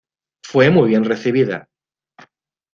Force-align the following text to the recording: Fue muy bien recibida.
Fue 0.43 0.71
muy 0.71 0.89
bien 0.89 1.03
recibida. 1.03 1.69